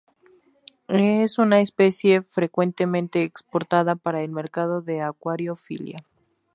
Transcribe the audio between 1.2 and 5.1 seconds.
una especie frecuentemente exportada para el mercado de